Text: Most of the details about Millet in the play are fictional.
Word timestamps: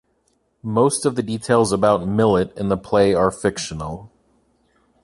Most 0.63 1.05
of 1.05 1.15
the 1.15 1.21
details 1.21 1.71
about 1.71 2.07
Millet 2.07 2.57
in 2.57 2.69
the 2.69 2.75
play 2.75 3.13
are 3.13 3.29
fictional. 3.29 4.09